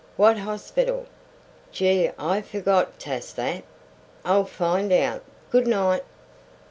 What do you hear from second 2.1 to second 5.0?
I forgot t'ast that!" "I'll find